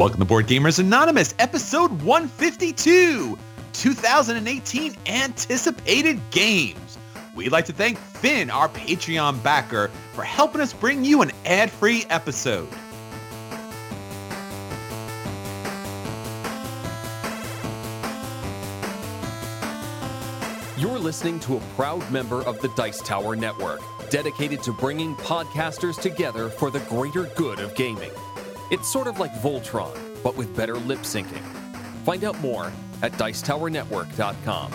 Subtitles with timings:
[0.00, 3.36] Welcome to Board Gamers Anonymous, episode 152,
[3.74, 6.96] 2018 anticipated games.
[7.34, 12.06] We'd like to thank Finn, our Patreon backer, for helping us bring you an ad-free
[12.08, 12.70] episode.
[20.78, 26.00] You're listening to a proud member of the Dice Tower Network, dedicated to bringing podcasters
[26.00, 28.12] together for the greater good of gaming.
[28.70, 31.42] It's sort of like Voltron, but with better lip syncing.
[32.04, 32.70] Find out more
[33.02, 34.70] at Dicetowernetwork.com.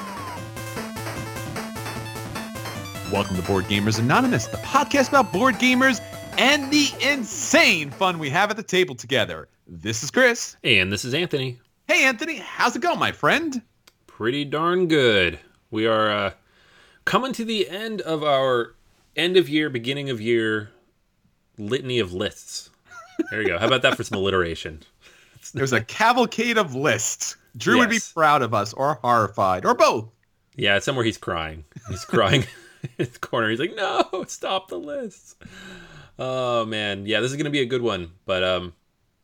[3.10, 6.02] Welcome to Board Gamers Anonymous, the podcast about board gamers
[6.38, 9.48] and the insane fun we have at the table together.
[9.66, 10.58] This is Chris.
[10.66, 11.58] And this is Anthony.
[11.88, 13.62] Hey, Anthony, how's it going, my friend?
[14.08, 15.40] Pretty darn good.
[15.72, 16.32] We are uh,
[17.06, 18.76] coming to the end of our
[19.16, 20.72] end of year, beginning of year
[21.58, 22.72] litany of lists.
[23.32, 23.58] There you go.
[23.58, 24.84] How about that for some alliteration?
[25.54, 27.38] There's a cavalcade of lists.
[27.58, 30.10] Drew would be proud of us or horrified or both.
[30.56, 31.66] Yeah, somewhere he's crying.
[31.90, 32.46] He's crying
[32.84, 33.50] in his corner.
[33.50, 35.36] He's like, "No, stop the lists."
[36.18, 38.12] Oh man, yeah, this is gonna be a good one.
[38.26, 38.74] But um,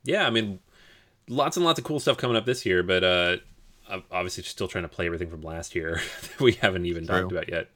[0.03, 0.59] yeah, I mean,
[1.27, 2.83] lots and lots of cool stuff coming up this year.
[2.83, 3.37] But uh,
[3.89, 7.21] I'm obviously still trying to play everything from last year that we haven't even True.
[7.21, 7.69] talked about yet.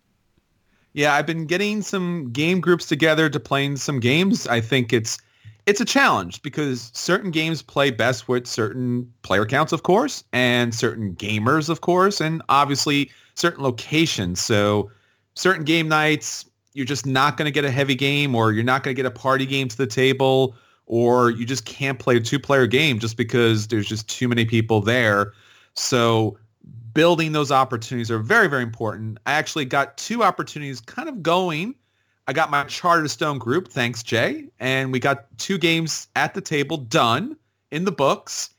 [0.93, 4.47] Yeah, I've been getting some game groups together to playing some games.
[4.47, 5.17] I think it's
[5.65, 10.73] it's a challenge because certain games play best with certain player counts, of course, and
[10.73, 14.39] certain gamers, of course, and obviously certain locations.
[14.39, 14.91] So
[15.33, 18.83] certain game nights, you're just not going to get a heavy game or you're not
[18.83, 22.21] going to get a party game to the table or you just can't play a
[22.21, 25.33] two-player game just because there's just too many people there.
[25.73, 26.37] So
[26.93, 29.17] building those opportunities are very, very important.
[29.25, 31.75] I actually got two opportunities kind of going.
[32.27, 36.77] I got my Charterstone group, thanks Jay, and we got two games at the table
[36.77, 37.37] done
[37.71, 38.49] in the books.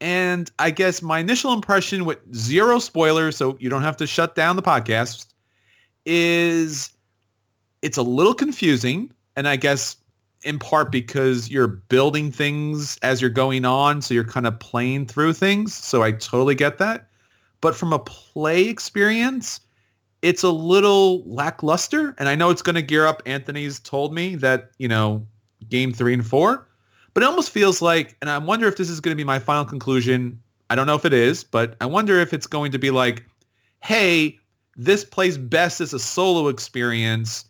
[0.00, 4.36] And I guess my initial impression with zero spoilers, so you don't have to shut
[4.36, 5.26] down the podcast,
[6.06, 6.90] is
[7.82, 9.12] it's a little confusing.
[9.34, 9.96] And I guess
[10.44, 15.06] in part because you're building things as you're going on, so you're kind of playing
[15.06, 15.74] through things.
[15.74, 17.08] So I totally get that.
[17.60, 19.58] But from a play experience,
[20.22, 22.14] it's a little lackluster.
[22.18, 23.22] And I know it's going to gear up.
[23.26, 25.26] Anthony's told me that, you know,
[25.68, 26.66] game three and four.
[27.14, 29.38] But it almost feels like, and I wonder if this is going to be my
[29.38, 30.40] final conclusion.
[30.70, 33.24] I don't know if it is, but I wonder if it's going to be like,
[33.82, 34.38] hey,
[34.76, 37.44] this plays best as a solo experience.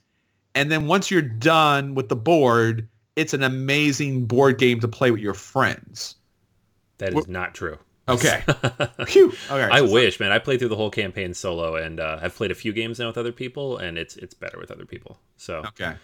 [0.55, 5.11] And then once you're done with the board, it's an amazing board game to play
[5.11, 6.15] with your friends.
[6.99, 7.79] That is not true.
[8.09, 8.43] Okay.
[9.07, 9.29] Phew.
[9.51, 9.69] Okay.
[9.71, 10.33] I wish, man.
[10.33, 13.07] I played through the whole campaign solo, and uh, I've played a few games now
[13.09, 15.21] with other people, and it's it's better with other people.
[15.37, 15.95] So Okay.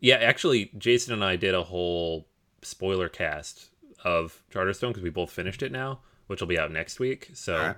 [0.00, 2.28] yeah, actually, Jason and I did a whole
[2.62, 3.68] spoiler cast
[4.04, 7.30] of Charterstone because we both finished it now, which will be out next week.
[7.34, 7.76] So Alright.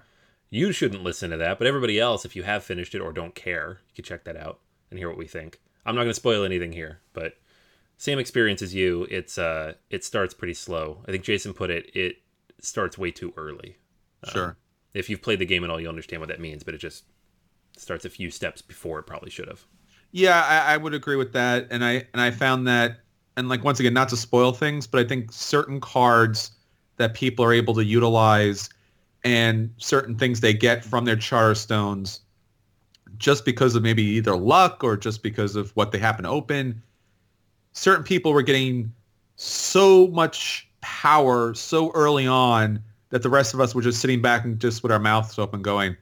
[0.51, 3.35] you shouldn't listen to that, but everybody else, if you have finished it or don't
[3.35, 5.61] care, you can check that out and hear what we think.
[5.85, 7.35] I'm not going to spoil anything here, but
[7.99, 9.07] same experience as you.
[9.11, 11.03] It's uh, it starts pretty slow.
[11.07, 11.91] I think Jason put it.
[11.95, 12.17] It
[12.65, 13.77] starts way too early.
[14.25, 14.57] Um, sure.
[14.93, 16.63] If you've played the game at all, you'll understand what that means.
[16.63, 17.05] But it just
[17.77, 19.65] starts a few steps before it probably should have.
[20.13, 23.01] Yeah, I, I would agree with that, and I and I found that,
[23.37, 26.53] and like once again, not to spoil things, but I think certain cards
[26.99, 28.71] that people are able to utilize,
[29.25, 32.21] and certain things they get from their charter stones,
[33.19, 36.81] just because of maybe either luck or just because of what they happen to open,
[37.73, 38.93] certain people were getting
[39.37, 44.45] so much power so early on that the rest of us were just sitting back
[44.45, 45.97] and just with our mouths open, going,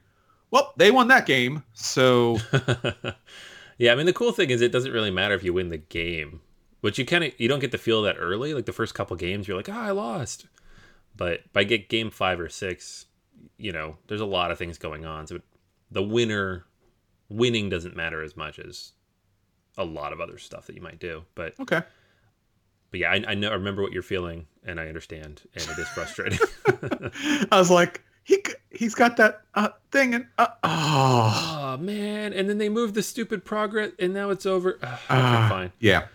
[0.51, 2.37] "Well, they won that game, so."
[3.77, 5.77] yeah, I mean the cool thing is it doesn't really matter if you win the
[5.77, 6.41] game,
[6.81, 8.53] which you kind of you don't get to feel that early.
[8.53, 10.47] Like the first couple games, you're like, oh, I lost,
[11.15, 13.05] but by get game five or six,
[13.57, 15.27] you know, there's a lot of things going on.
[15.27, 15.39] So
[15.89, 16.65] the winner
[17.29, 18.91] winning doesn't matter as much as
[19.77, 21.23] a lot of other stuff that you might do.
[21.35, 21.81] But Okay.
[22.93, 25.79] But yeah, I, I know I remember what you're feeling, and I understand, and it
[25.79, 26.37] is frustrating.
[27.51, 28.37] I was like, he
[28.69, 32.33] he's got that uh, thing, and uh, oh, oh man!
[32.33, 34.77] And then they moved the stupid progress, and now it's over.
[34.83, 35.71] Ugh, Ah, fine.
[35.79, 36.05] yeah.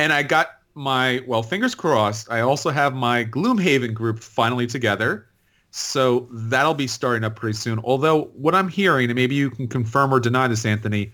[0.00, 2.28] And I got my well, fingers crossed.
[2.28, 5.28] I also have my Gloomhaven group finally together,
[5.70, 7.78] so that'll be starting up pretty soon.
[7.84, 11.12] Although what I'm hearing, and maybe you can confirm or deny this, Anthony,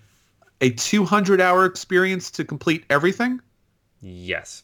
[0.63, 3.41] a 200 hour experience to complete everything.
[4.01, 4.63] Yes.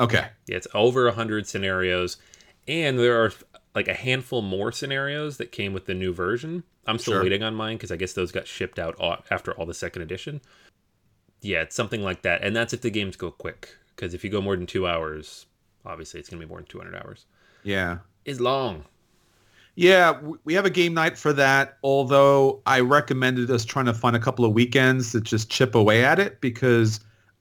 [0.00, 0.26] Okay.
[0.46, 2.16] Yeah, it's over 100 scenarios
[2.66, 3.32] and there are
[3.74, 7.22] like a handful more scenarios that came with the new version i'm still Sure.
[7.22, 8.96] waiting on mine because i guess those got shipped out
[9.30, 10.40] after all the second edition
[11.40, 14.30] yeah it's something like that and that's if the games go quick because if you
[14.30, 15.46] go more than two hours
[15.86, 17.26] obviously it's going to be more than 200 hours
[17.62, 17.98] Yeah.
[18.24, 18.84] is long.
[19.76, 21.78] Yeah, we have a game night for that.
[21.82, 26.04] Although I recommended us trying to find a couple of weekends to just chip away
[26.04, 27.00] at it because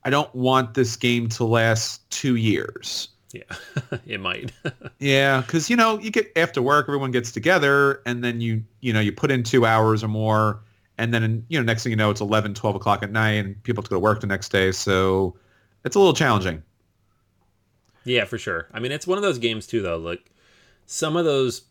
[0.09, 3.09] I don't want this game to last two years.
[3.31, 3.43] Yeah,
[4.07, 4.51] it might.
[4.97, 8.91] Yeah, because you know you get after work, everyone gets together, and then you you
[8.91, 10.61] know you put in two hours or more,
[10.97, 13.61] and then you know next thing you know it's 11, 12 o'clock at night, and
[13.61, 15.37] people have to go to work the next day, so
[15.85, 16.63] it's a little challenging.
[18.03, 18.67] yeah, for sure.
[18.73, 19.97] I mean, it's one of those games too, though.
[19.97, 20.31] Like
[20.87, 21.61] some of those,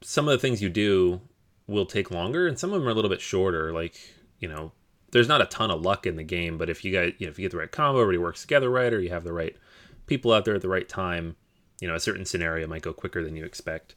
[0.00, 1.20] some of the things you do
[1.66, 3.72] will take longer, and some of them are a little bit shorter.
[3.72, 3.98] Like
[4.38, 4.70] you know,
[5.14, 7.30] there's not a ton of luck in the game, but if you guys, you know,
[7.30, 9.56] if you get the right combo, everybody works together right, or you have the right
[10.06, 11.36] people out there at the right time,
[11.80, 13.94] you know, a certain scenario might go quicker than you expect.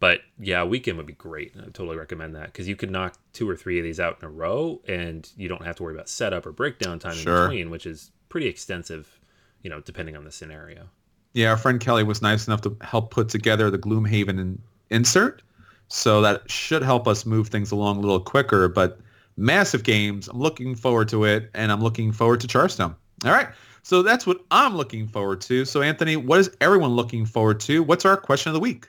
[0.00, 1.54] But yeah, weekend would be great.
[1.58, 4.26] I totally recommend that because you could knock two or three of these out in
[4.26, 7.44] a row, and you don't have to worry about setup or breakdown time Sure.
[7.44, 9.20] in between, which is pretty extensive,
[9.62, 10.88] you know, depending on the scenario.
[11.34, 15.42] Yeah, our friend Kelly was nice enough to help put together the Gloomhaven in- insert,
[15.88, 18.68] so that should help us move things along a little quicker.
[18.68, 18.98] But
[19.36, 22.94] massive games, I'm looking forward to it, and I'm looking forward to Charstone.
[23.24, 23.48] All right,
[23.82, 25.64] so that's what I'm looking forward to.
[25.64, 27.82] So Anthony, what is everyone looking forward to?
[27.82, 28.88] What's our question of the week?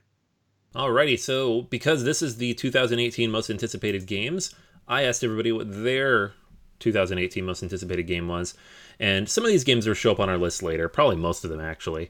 [0.76, 4.54] Alrighty, so because this is the 2018 most anticipated games,
[4.88, 6.34] I asked everybody what their
[6.80, 8.54] 2018 most anticipated game was,
[9.00, 11.50] and some of these games will show up on our list later, probably most of
[11.50, 12.10] them actually.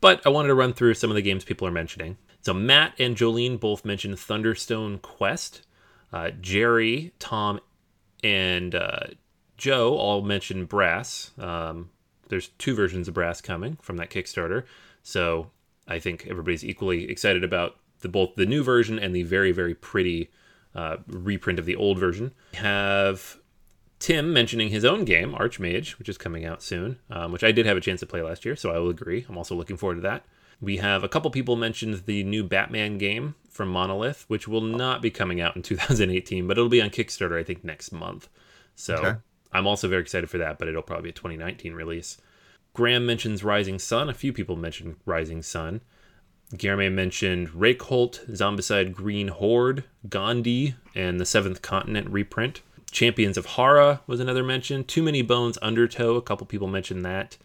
[0.00, 2.16] But I wanted to run through some of the games people are mentioning.
[2.42, 5.66] So Matt and Jolene both mentioned Thunderstone Quest.
[6.12, 7.60] Uh, Jerry, Tom,
[8.22, 9.06] and uh,
[9.56, 11.32] Joe all mentioned Brass.
[11.38, 11.90] Um,
[12.28, 14.64] there's two versions of Brass coming from that Kickstarter,
[15.02, 15.50] so
[15.86, 19.74] I think everybody's equally excited about the both the new version and the very very
[19.74, 20.30] pretty
[20.74, 22.32] uh, reprint of the old version.
[22.52, 23.38] We have
[23.98, 27.66] Tim mentioning his own game Archmage, which is coming out soon, um, which I did
[27.66, 29.26] have a chance to play last year, so I will agree.
[29.28, 30.24] I'm also looking forward to that.
[30.60, 35.00] We have a couple people mentioned the new Batman game from Monolith, which will not
[35.02, 38.28] be coming out in 2018, but it'll be on Kickstarter I think next month.
[38.74, 39.14] So Okay.
[39.52, 42.18] I'm also very excited for that, but it'll probably be a 2019 release.
[42.74, 44.08] Graham mentions Rising Sun.
[44.10, 45.80] A few people mentioned Rising Sun.
[46.56, 52.62] Guillermo mentioned Reykholt, Zombicide Green Horde, Gandhi, and the Seventh Continent reprint.
[52.90, 54.84] Champions of Hara was another mention.
[54.84, 57.36] Too Many Bones Undertow, a couple people mentioned that.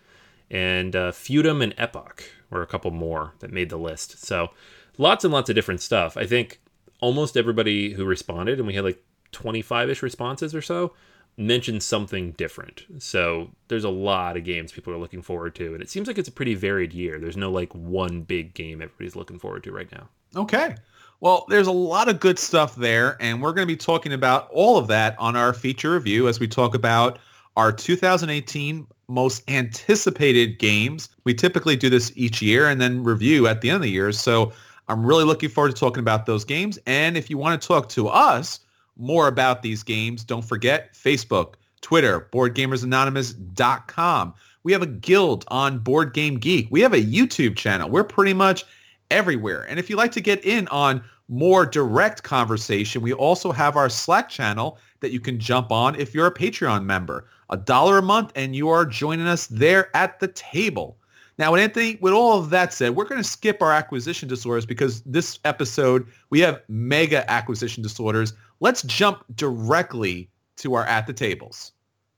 [0.53, 4.23] And uh, Feudum and Epoch were a couple more that made the list.
[4.23, 4.51] So
[4.99, 6.15] lots and lots of different stuff.
[6.15, 6.61] I think
[7.01, 10.93] almost everybody who responded, and we had like 25 ish responses or so,
[11.37, 12.85] mentioned something different.
[12.99, 16.19] So there's a lot of games people are looking forward to, and it seems like
[16.19, 17.17] it's a pretty varied year.
[17.19, 20.07] There's no like one big game everybody's looking forward to right now.
[20.35, 20.75] Okay.
[21.19, 24.49] Well, there's a lot of good stuff there, and we're going to be talking about
[24.51, 27.17] all of that on our feature review as we talk about
[27.55, 31.09] our 2018 most anticipated games.
[31.23, 34.11] We typically do this each year and then review at the end of the year.
[34.11, 34.51] So
[34.87, 36.79] I'm really looking forward to talking about those games.
[36.85, 38.59] And if you want to talk to us
[38.97, 44.33] more about these games, don't forget Facebook, Twitter, BoardGamersAnonymous.com.
[44.63, 46.67] We have a guild on Board Game Geek.
[46.71, 47.89] We have a YouTube channel.
[47.89, 48.63] We're pretty much
[49.11, 49.65] everywhere.
[49.69, 53.89] And if you'd like to get in on more direct conversation, we also have our
[53.89, 57.27] Slack channel that you can jump on if you're a Patreon member.
[57.53, 60.97] A dollar a month and you are joining us there at the table.
[61.37, 65.01] Now, Anthony, with all of that said, we're going to skip our acquisition disorders because
[65.01, 68.33] this episode, we have mega acquisition disorders.
[68.59, 71.73] Let's jump directly to our at the tables.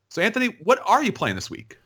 [0.07, 1.77] So, Anthony, what are you playing this week?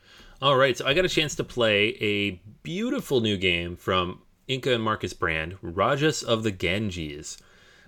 [0.44, 4.76] All right, so I got a chance to play a beautiful new game from Inka
[4.76, 7.40] and Markus Brand, Rajas of the Ganges.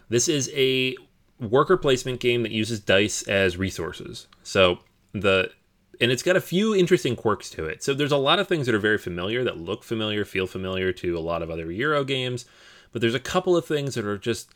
[0.10, 0.96] This is a
[1.39, 4.25] worker placement game that uses dice as resources.
[4.41, 4.80] So
[5.13, 5.51] the
[6.00, 7.84] and it's got a few interesting quirks to it.
[7.84, 10.91] So there's a lot of things that are very familiar that look familiar, feel familiar
[10.94, 12.46] to a lot of other Euro games,
[12.91, 14.51] but there's a couple of things that are just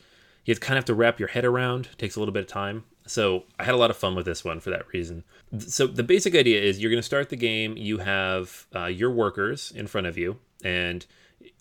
[0.46, 1.86] you kind of have to wrap your head around.
[1.92, 2.84] It takes a little bit of time.
[3.06, 5.24] So I had a lot of fun with this one for that reason.
[5.58, 7.76] So the basic idea is you're going to start the game.
[7.76, 11.04] You have uh, your workers in front of you, and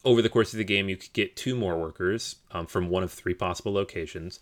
[0.04, 3.04] over the course of the game, you could get two more workers um, from one
[3.04, 4.40] of three possible locations,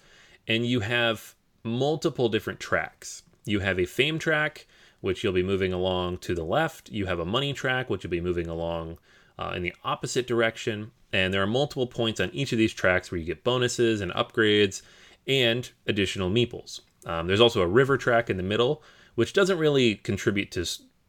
[0.48, 3.24] and you have multiple different tracks.
[3.46, 4.68] You have a fame track,
[5.02, 6.90] which you'll be moving along to the left.
[6.90, 8.98] You have a money track, which you'll be moving along
[9.38, 10.92] uh, in the opposite direction.
[11.12, 14.12] And there are multiple points on each of these tracks where you get bonuses and
[14.14, 14.82] upgrades
[15.28, 16.82] and additional meeples.
[17.06, 18.82] Um, there's also a river track in the middle,
[19.16, 20.66] which doesn't really contribute to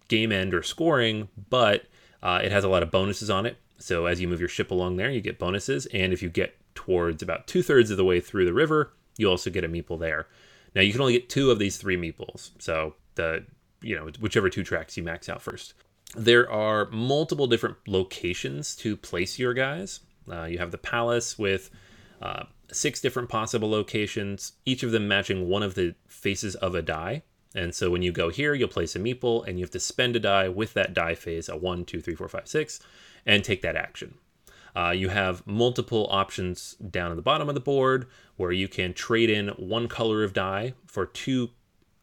[0.09, 1.87] game end or scoring, but
[2.23, 3.57] uh, it has a lot of bonuses on it.
[3.79, 5.87] So as you move your ship along there, you get bonuses.
[5.87, 9.29] And if you get towards about two thirds of the way through the river, you
[9.29, 10.27] also get a meeple there.
[10.75, 12.51] Now you can only get two of these three meeples.
[12.59, 13.45] So the
[13.81, 15.75] you know whichever two tracks you max out first.
[16.17, 20.01] There are multiple different locations to place your guys.
[20.31, 21.71] Uh, you have the palace with
[22.23, 26.83] uh, six different possible locations, each of them matching one of the faces of a
[26.83, 27.23] die.
[27.55, 30.17] And so when you go here, you'll place a meeple and you have to spend
[30.17, 32.81] a die with that die phase, a one, two, three, four, five, six,
[33.27, 34.15] and take that action.
[34.77, 38.93] Uh, you have multiple options down at the bottom of the board where you can
[38.93, 41.51] trade in one color of die for two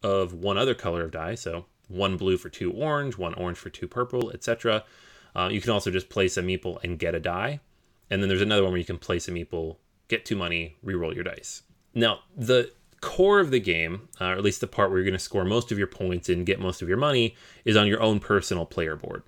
[0.04, 1.36] of one other color of die.
[1.36, 4.84] So one blue for two orange, one orange for two purple, etc.
[5.36, 7.60] Uh, you can also just place a meeple and get a die.
[8.10, 11.14] And then there's another one where you can place a meeple, get two money, re-roll
[11.14, 11.64] your dice.
[11.94, 15.14] Now, the core of the game, uh, or at least the part where you're going
[15.14, 17.36] to score most of your points and get most of your money,
[17.66, 19.24] is on your own personal player board.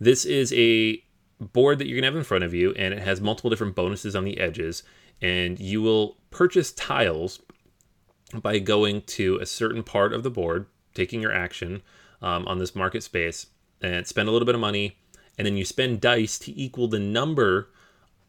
[0.00, 1.02] This is a
[1.42, 3.74] board that you're going to have in front of you, and it has multiple different
[3.74, 4.82] bonuses on the edges.
[5.20, 7.40] And you will purchase tiles
[8.34, 11.82] by going to a certain part of the board, taking your action
[12.20, 13.46] um, on this market space,
[13.80, 14.96] and spend a little bit of money,
[15.36, 17.68] and then you spend dice to equal the number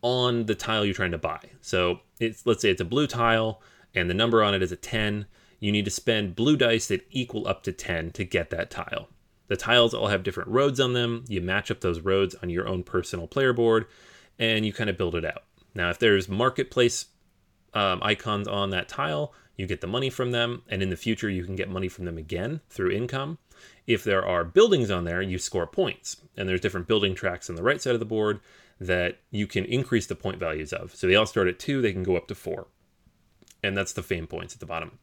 [0.01, 1.39] on the tile you're trying to buy.
[1.61, 3.61] So it's let's say it's a blue tile,
[3.95, 5.25] and the number on it is a 10.
[5.59, 9.07] You need to spend blue dice that equal up to 10 to get that tile.
[9.47, 11.25] The tiles all have different roads on them.
[11.27, 13.85] You match up those roads on your own personal player board,
[14.39, 15.43] and you kind of build it out.
[15.75, 17.07] Now, if there's marketplace
[17.73, 21.29] um, icons on that tile, you get the money from them, and in the future,
[21.29, 23.37] you can get money from them again through income.
[23.85, 27.55] If there are buildings on there, you score points, and there's different building tracks on
[27.55, 28.39] the right side of the board
[28.79, 30.95] that you can increase the point values of.
[30.95, 32.67] So they all start at two, they can go up to four,
[33.61, 34.97] and that's the fame points at the bottom.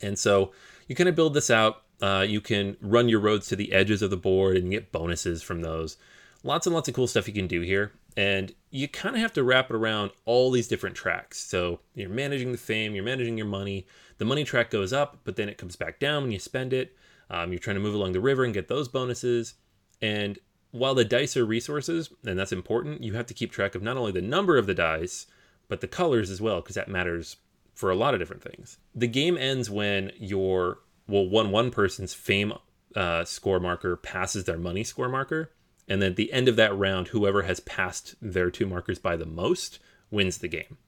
[0.00, 0.52] And so
[0.88, 1.82] you kind of build this out.
[2.02, 5.42] Uh, you can run your roads to the edges of the board and get bonuses
[5.42, 5.96] from those.
[6.42, 9.32] Lots and lots of cool stuff you can do here and you kind of have
[9.32, 11.38] to wrap it around all these different tracks.
[11.38, 13.86] So you're managing the fame, you're managing your money.
[14.18, 16.96] The money track goes up, but then it comes back down when you spend it.
[17.30, 19.54] Um, you're trying to move along the river and get those bonuses.
[20.00, 20.38] And
[20.70, 23.96] while the dice are resources, and that's important, you have to keep track of not
[23.96, 25.26] only the number of the dice,
[25.68, 27.36] but the colors as well, because that matters
[27.74, 28.76] for a lot of different things.
[28.94, 30.80] The game ends when your
[31.12, 32.54] well, one one person's fame
[32.96, 35.50] uh, score marker passes their money score marker
[35.88, 39.16] and then at the end of that round, whoever has passed their two markers by
[39.16, 39.78] the most
[40.10, 40.78] wins the game.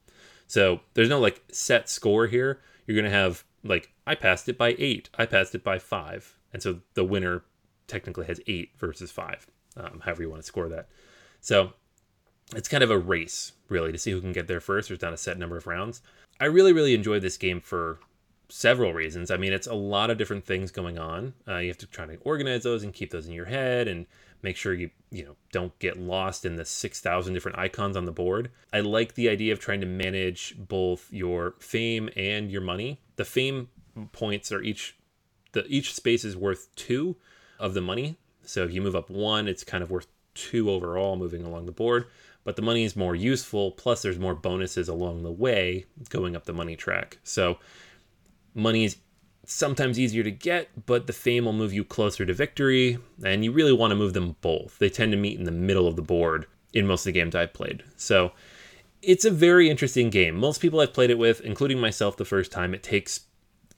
[0.47, 2.61] So there's no like set score here.
[2.85, 6.61] You're gonna have like I passed it by eight, I passed it by five, and
[6.61, 7.43] so the winner
[7.87, 10.87] technically has eight versus five, um, however you want to score that.
[11.41, 11.73] So
[12.55, 14.87] it's kind of a race really to see who can get there first.
[14.87, 16.01] There's not a set number of rounds.
[16.39, 17.99] I really really enjoyed this game for
[18.49, 19.31] several reasons.
[19.31, 21.33] I mean, it's a lot of different things going on.
[21.47, 24.05] Uh, you have to try to organize those and keep those in your head and
[24.41, 28.11] make sure you you know don't get lost in the 6000 different icons on the
[28.11, 28.51] board.
[28.71, 32.99] I like the idea of trying to manage both your fame and your money.
[33.15, 33.69] The fame
[34.11, 34.97] points are each
[35.53, 37.15] the each space is worth two
[37.59, 38.17] of the money.
[38.43, 41.71] So if you move up one it's kind of worth two overall moving along the
[41.71, 42.05] board.
[42.43, 46.45] But the money is more useful plus there's more bonuses along the way going up
[46.45, 47.17] the money track.
[47.23, 47.57] So
[48.55, 48.97] money is
[49.45, 53.51] sometimes easier to get, but the fame will move you closer to victory, and you
[53.51, 54.79] really want to move them both.
[54.79, 57.35] They tend to meet in the middle of the board in most of the games
[57.35, 57.83] I've played.
[57.95, 58.31] So
[59.01, 60.35] it's a very interesting game.
[60.35, 63.21] Most people I've played it with, including myself the first time, it takes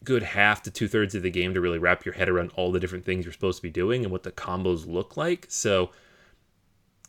[0.03, 2.71] good half to two thirds of the game to really wrap your head around all
[2.71, 5.45] the different things you're supposed to be doing and what the combos look like.
[5.49, 5.91] So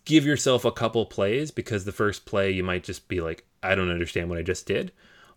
[0.05, 3.75] give yourself a couple plays because the first play you might just be like, I
[3.75, 4.91] don't understand what I just did.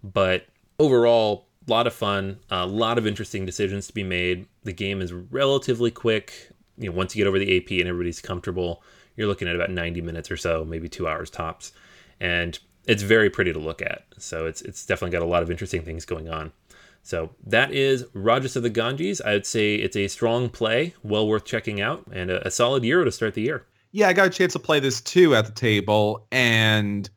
[0.04, 0.48] But
[0.80, 4.48] overall, a lot of fun, a lot of interesting decisions to be made.
[4.64, 6.50] The game is relatively quick.
[6.78, 8.84] You know, once you get over the AP and everybody's comfortable,
[9.16, 11.74] you're looking at about 90 minutes or so, maybe two hours tops,
[12.20, 14.06] and it's very pretty to look at.
[14.18, 16.52] So it's it's definitely got a lot of interesting things going on.
[17.04, 19.22] So that is Rajas of the Ganges.
[19.22, 22.84] I would say it's a strong play, well worth checking out, and a, a solid
[22.84, 23.66] Euro to start the year.
[23.92, 27.10] Yeah, I got a chance to play this too at the table, and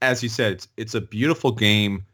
[0.00, 2.04] as you said, it's, it's a beautiful game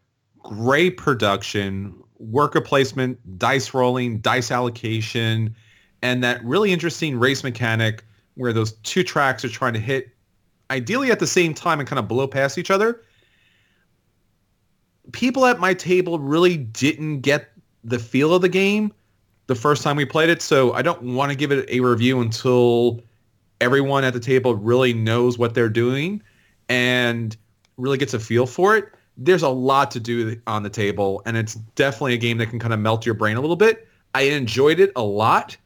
[0.42, 5.54] great production, worker placement, dice rolling, dice allocation,
[6.02, 8.04] and that really interesting race mechanic
[8.34, 10.10] where those two tracks are trying to hit
[10.70, 13.02] ideally at the same time and kind of blow past each other.
[15.12, 17.50] People at my table really didn't get
[17.82, 18.92] the feel of the game
[19.46, 22.20] the first time we played it, so I don't want to give it a review
[22.20, 23.00] until
[23.60, 26.22] everyone at the table really knows what they're doing
[26.68, 27.36] and
[27.76, 31.36] really gets a feel for it there's a lot to do on the table, and
[31.36, 33.86] it's definitely a game that can kind of melt your brain a little bit.
[34.14, 35.56] I enjoyed it a lot,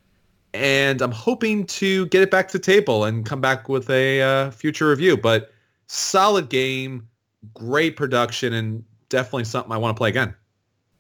[0.52, 4.22] and I'm hoping to get it back to the table and come back with a
[4.22, 5.16] uh, future review.
[5.16, 5.52] But
[5.86, 7.08] solid game,
[7.54, 10.34] great production, and definitely something I want to play again.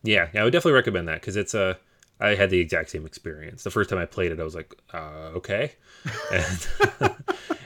[0.02, 1.78] Yeah, yeah, I would definitely recommend that because it's a.
[2.20, 3.64] I had the exact same experience.
[3.64, 5.72] The first time I played it, I was like, uh, okay,
[6.32, 6.68] and,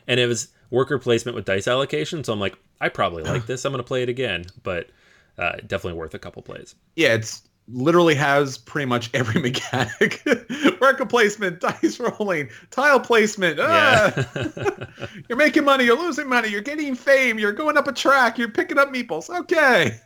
[0.09, 2.25] and it was worker placement with dice allocation.
[2.25, 3.65] So I'm like, I probably like this.
[3.65, 4.91] I'm going to play it again, but
[5.39, 6.75] uh, definitely worth a couple plays.
[6.97, 10.23] Yeah, it's literally has pretty much every mechanic
[10.81, 14.13] worker placement dice rolling tile placement ah!
[14.17, 14.87] yeah.
[15.29, 18.49] you're making money you're losing money you're getting fame you're going up a track you're
[18.49, 20.01] picking up meeples okay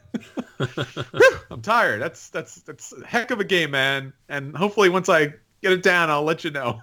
[1.52, 5.26] i'm tired that's that's that's a heck of a game man and hopefully once i
[5.62, 6.80] get it down i'll let you know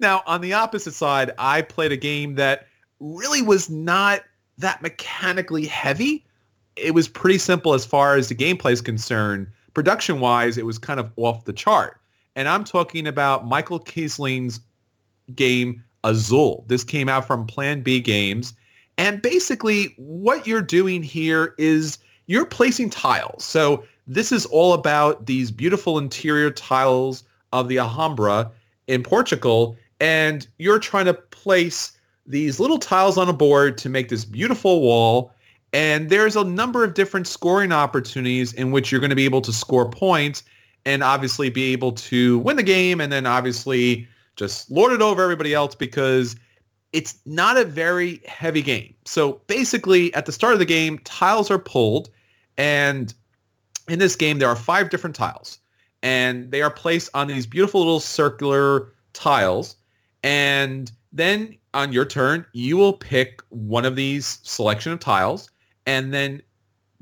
[0.00, 2.66] now on the opposite side i played a game that
[3.00, 4.22] really was not
[4.58, 6.24] that mechanically heavy
[6.76, 10.78] it was pretty simple as far as the gameplay is concerned production wise, it was
[10.78, 12.00] kind of off the chart.
[12.36, 14.60] And I'm talking about Michael Kiesling's
[15.34, 16.64] game Azul.
[16.68, 18.54] This came out from Plan B Games.
[18.96, 23.44] And basically what you're doing here is you're placing tiles.
[23.44, 28.50] So this is all about these beautiful interior tiles of the Alhambra
[28.86, 29.76] in Portugal.
[30.00, 31.92] And you're trying to place
[32.26, 35.32] these little tiles on a board to make this beautiful wall
[35.74, 39.40] and there's a number of different scoring opportunities in which you're going to be able
[39.42, 40.44] to score points
[40.86, 45.22] and obviously be able to win the game and then obviously just lord it over
[45.22, 46.36] everybody else because
[46.92, 48.94] it's not a very heavy game.
[49.04, 52.08] So basically at the start of the game, tiles are pulled
[52.56, 53.12] and
[53.88, 55.58] in this game there are five different tiles
[56.04, 59.74] and they are placed on these beautiful little circular tiles
[60.22, 65.50] and then on your turn you will pick one of these selection of tiles
[65.86, 66.40] and then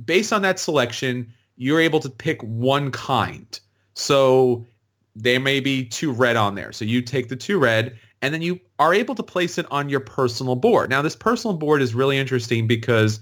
[0.04, 3.58] based on that selection, you're able to pick one kind.
[3.94, 4.66] So
[5.14, 6.72] there may be two red on there.
[6.72, 9.88] So you take the two red and then you are able to place it on
[9.88, 10.90] your personal board.
[10.90, 13.20] Now this personal board is really interesting because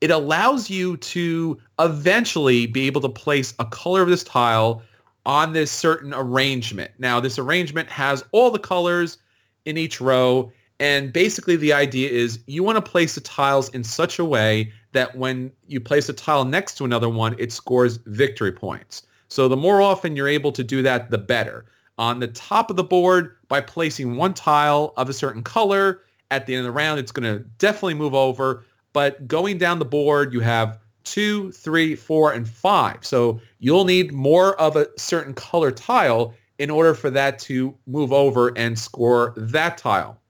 [0.00, 4.82] it allows you to eventually be able to place a color of this tile
[5.26, 6.90] on this certain arrangement.
[6.98, 9.18] Now this arrangement has all the colors
[9.64, 13.84] in each row and basically the idea is you want to place the tiles in
[13.84, 17.98] such a way that when you place a tile next to another one, it scores
[18.06, 19.02] victory points.
[19.28, 21.66] So the more often you're able to do that, the better.
[21.98, 26.46] On the top of the board, by placing one tile of a certain color, at
[26.46, 28.64] the end of the round, it's going to definitely move over.
[28.94, 33.04] But going down the board, you have two, three, four, and five.
[33.04, 38.12] So you'll need more of a certain color tile in order for that to move
[38.12, 40.20] over and score that tile.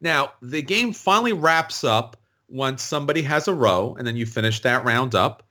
[0.00, 2.16] Now, the game finally wraps up
[2.48, 5.42] once somebody has a row and then you finish that round up.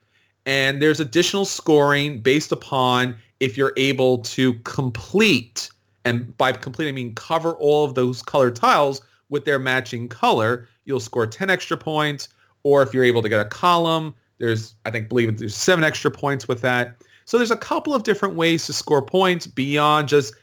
[0.45, 5.69] And there's additional scoring based upon if you're able to complete,
[6.05, 10.67] and by complete I mean cover all of those colored tiles with their matching color,
[10.85, 12.29] you'll score 10 extra points.
[12.63, 15.83] Or if you're able to get a column, there's, I think, believe it, there's seven
[15.83, 16.95] extra points with that.
[17.25, 20.33] So there's a couple of different ways to score points beyond just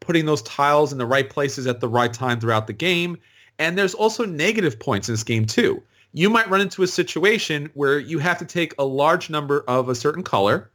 [0.00, 3.18] putting those tiles in the right places at the right time throughout the game.
[3.58, 7.70] And there's also negative points in this game too you might run into a situation
[7.74, 10.70] where you have to take a large number of a certain color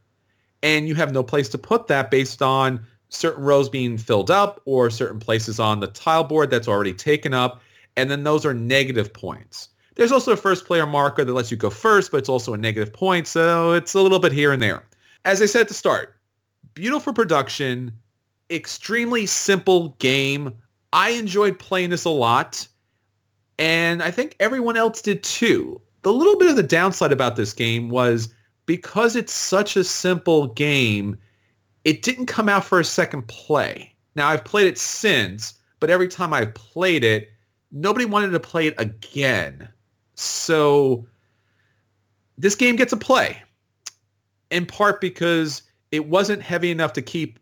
[0.62, 4.60] and you have no place to put that based on certain rows being filled up
[4.64, 7.60] or certain places on the tile board that's already taken up.
[7.96, 9.68] And then those are negative points.
[9.96, 12.58] There's also a first player marker that lets you go first, but it's also a
[12.58, 13.26] negative point.
[13.26, 14.84] So it's a little bit here and there.
[15.24, 16.16] As I said at the start,
[16.74, 17.92] beautiful production,
[18.50, 20.54] extremely simple game.
[20.92, 22.68] I enjoyed playing this a lot.
[23.58, 25.80] And I think everyone else did too.
[26.02, 28.32] The little bit of the downside about this game was
[28.66, 31.16] because it's such a simple game,
[31.84, 33.94] it didn't come out for a second play.
[34.14, 37.30] Now I've played it since, but every time I've played it,
[37.72, 39.68] nobody wanted to play it again.
[40.16, 41.06] So
[42.36, 43.42] this game gets a play
[44.50, 47.38] in part because it wasn't heavy enough to keep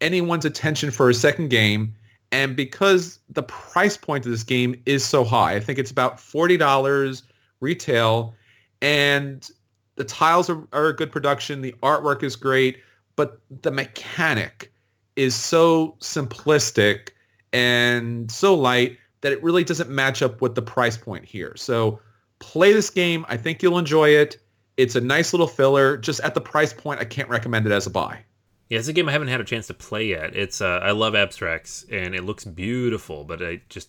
[0.00, 1.94] anyone's attention for a second game
[2.30, 6.18] and because the price point of this game is so high, I think it's about
[6.18, 7.22] $40
[7.60, 8.34] retail.
[8.82, 9.48] And
[9.96, 11.62] the tiles are, are a good production.
[11.62, 12.78] The artwork is great.
[13.16, 14.72] But the mechanic
[15.16, 17.10] is so simplistic
[17.52, 21.54] and so light that it really doesn't match up with the price point here.
[21.56, 21.98] So
[22.38, 23.24] play this game.
[23.28, 24.38] I think you'll enjoy it.
[24.76, 25.96] It's a nice little filler.
[25.96, 28.24] Just at the price point, I can't recommend it as a buy.
[28.68, 30.36] Yeah, it's a game I haven't had a chance to play yet.
[30.36, 33.88] It's uh, I love abstracts and it looks beautiful, but I just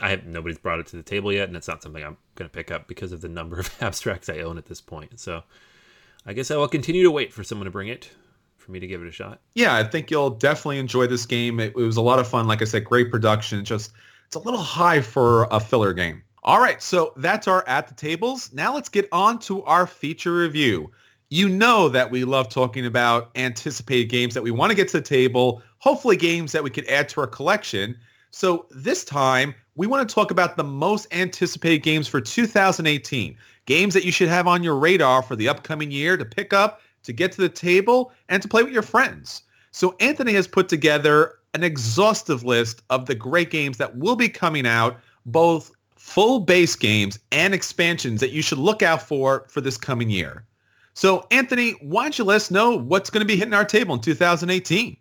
[0.00, 2.48] I have nobody's brought it to the table yet, and it's not something I'm going
[2.48, 5.20] to pick up because of the number of abstracts I own at this point.
[5.20, 5.42] So
[6.24, 8.10] I guess I will continue to wait for someone to bring it
[8.56, 9.40] for me to give it a shot.
[9.54, 11.60] Yeah, I think you'll definitely enjoy this game.
[11.60, 12.46] It, it was a lot of fun.
[12.48, 13.64] Like I said, great production.
[13.64, 13.92] Just
[14.26, 16.22] it's a little high for a filler game.
[16.46, 18.52] All right, so that's our at the tables.
[18.52, 20.92] Now let's get on to our feature review
[21.28, 24.98] you know that we love talking about anticipated games that we want to get to
[24.98, 27.96] the table, hopefully games that we could add to our collection.
[28.30, 33.36] So this time we want to talk about the most anticipated games for 2018.
[33.66, 36.80] Games that you should have on your radar for the upcoming year to pick up,
[37.02, 39.42] to get to the table, and to play with your friends.
[39.72, 44.28] So Anthony has put together an exhaustive list of the great games that will be
[44.28, 45.72] coming out, both
[46.06, 50.44] full base games and expansions that you should look out for for this coming year.
[50.94, 53.96] So Anthony, why don't you let us know what's going to be hitting our table
[53.96, 54.96] in 2018?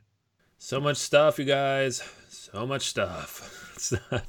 [0.58, 2.02] So much stuff, you guys.
[2.30, 3.94] So much stuff.
[4.12, 4.20] uh,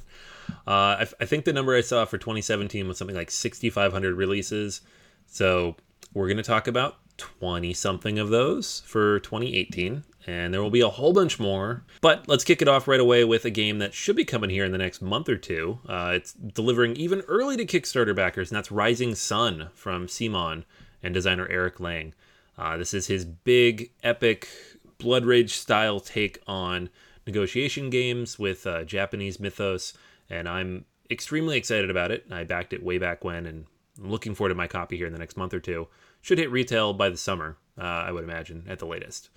[0.67, 4.81] I, I think the number I saw for 2017 was something like 6,500 releases.
[5.25, 5.75] So
[6.13, 10.81] we're going to talk about 20 something of those for 2018 and there will be
[10.81, 11.85] a whole bunch more.
[12.01, 14.65] But let's kick it off right away with a game that should be coming here
[14.65, 15.79] in the next month or two.
[15.87, 20.65] Uh, it's delivering even early to Kickstarter backers, and that's Rising Sun from CMON
[21.01, 22.13] and designer Eric Lang.
[22.57, 24.49] Uh, this is his big, epic,
[24.97, 26.89] Blood Rage style take on
[27.25, 29.93] negotiation games with uh, Japanese mythos,
[30.29, 32.25] and I'm extremely excited about it.
[32.29, 33.65] I backed it way back when, and
[34.01, 35.87] I'm looking forward to my copy here in the next month or two.
[36.27, 39.29] Should hit retail by the summer, uh, I would imagine, at the latest.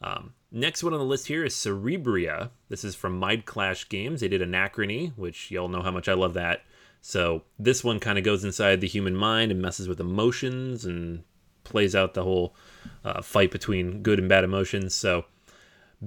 [0.00, 2.50] Um, next one on the list here is Cerebria.
[2.68, 4.20] This is from Mindclash Games.
[4.20, 6.62] They did Anachrony, which y'all know how much I love that.
[7.00, 11.22] So this one kind of goes inside the human mind and messes with emotions and
[11.62, 12.56] plays out the whole
[13.04, 14.96] uh, fight between good and bad emotions.
[14.96, 15.26] So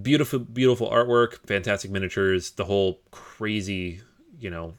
[0.01, 4.01] beautiful, beautiful artwork, fantastic miniatures, the whole crazy,
[4.37, 4.73] you know,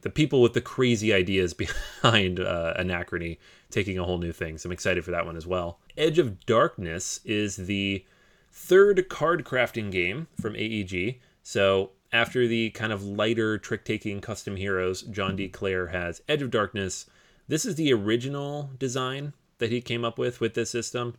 [0.00, 1.54] the people with the crazy ideas
[2.02, 3.38] behind uh, Anachrony
[3.70, 4.58] taking a whole new thing.
[4.58, 5.80] So I'm excited for that one as well.
[5.96, 8.04] Edge of Darkness is the
[8.52, 11.20] third card crafting game from AEG.
[11.42, 15.48] So after the kind of lighter trick taking custom heroes, John D.
[15.48, 17.06] Clair has Edge of Darkness.
[17.48, 21.16] This is the original design that he came up with with this system.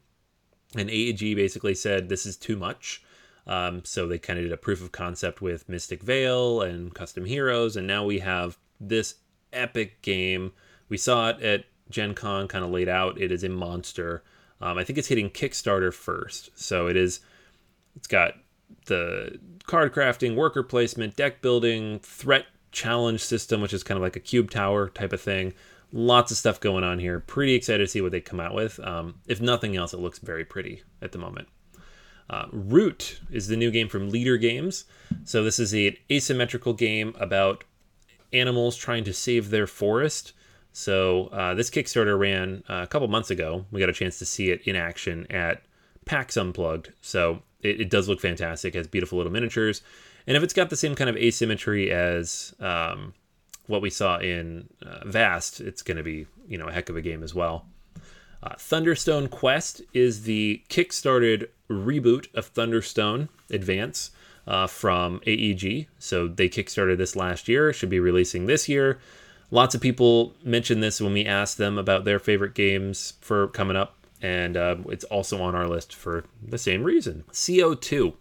[0.75, 3.03] And AEG basically said this is too much.
[3.45, 7.25] Um, so they kind of did a proof of concept with Mystic Vale and custom
[7.25, 7.75] heroes.
[7.75, 9.15] And now we have this
[9.51, 10.53] epic game.
[10.89, 13.19] We saw it at Gen Con kind of laid out.
[13.19, 14.23] It is a monster.
[14.61, 17.19] Um, I think it's hitting Kickstarter first, so it is.
[17.95, 18.35] It's got
[18.85, 24.15] the card crafting, worker placement, deck building, threat challenge system, which is kind of like
[24.15, 25.53] a cube tower type of thing.
[25.91, 27.19] Lots of stuff going on here.
[27.19, 28.79] Pretty excited to see what they come out with.
[28.79, 31.47] Um, if nothing else, it looks very pretty at the moment.
[32.29, 34.85] Uh, Root is the new game from Leder Games.
[35.23, 37.63] So this is an asymmetrical game about
[38.31, 40.33] animals trying to save their forest.
[40.71, 43.65] So uh, this Kickstarter ran uh, a couple months ago.
[43.71, 45.61] We got a chance to see it in action at
[46.05, 46.91] PAX Unplugged.
[47.01, 48.73] So it, it, does look fantastic.
[48.73, 49.81] It has beautiful little miniatures,
[50.27, 53.13] and if it's got the same kind of asymmetry as um,
[53.67, 56.97] what we saw in uh, Vast, it's going to be you know a heck of
[56.97, 57.65] a game as well.
[58.43, 64.11] Uh, Thunderstone Quest is the kickstarted reboot of Thunderstone Advance
[64.45, 65.87] uh, from AEG.
[65.97, 67.71] So they kickstarted this last year.
[67.71, 68.99] Should be releasing this year.
[69.49, 73.77] Lots of people mentioned this when we asked them about their favorite games for coming
[73.77, 77.23] up, and uh, it's also on our list for the same reason.
[77.31, 78.13] CO2.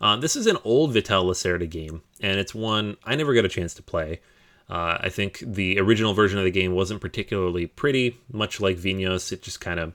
[0.00, 3.48] Uh, this is an old Vital Lacerda game, and it's one I never got a
[3.48, 4.20] chance to play.
[4.68, 9.30] Uh, I think the original version of the game wasn't particularly pretty, much like Vinhos.
[9.32, 9.92] It just kind of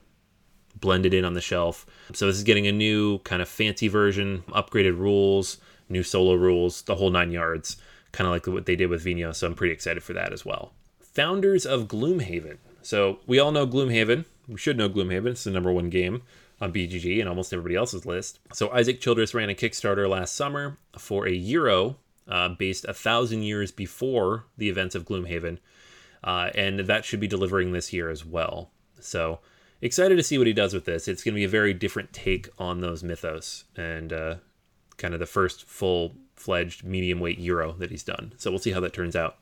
[0.74, 1.84] blended in on the shelf.
[2.14, 5.58] So this is getting a new kind of fancy version, upgraded rules,
[5.88, 7.76] new solo rules, the whole nine yards
[8.12, 9.36] kind of like what they did with Vinhos.
[9.36, 10.72] So I'm pretty excited for that as well.
[11.00, 12.58] Founders of Gloomhaven.
[12.82, 14.26] So we all know Gloomhaven.
[14.46, 15.28] We should know Gloomhaven.
[15.28, 16.22] It's the number one game
[16.60, 18.38] on BGG and almost everybody else's list.
[18.52, 21.96] So Isaac Childres ran a Kickstarter last summer for a Euro
[22.28, 25.58] uh, based a thousand years before the events of Gloomhaven,
[26.24, 28.70] uh, and that should be delivering this year as well.
[29.00, 29.40] So
[29.80, 31.08] excited to see what he does with this.
[31.08, 34.36] It's going to be a very different take on those mythos and uh,
[34.96, 38.32] kind of the first full fledged medium weight Euro that he's done.
[38.36, 39.38] So we'll see how that turns out.